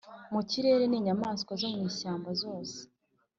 [0.33, 2.77] mu kirere n’inyamaswa zo mu ishyamba zose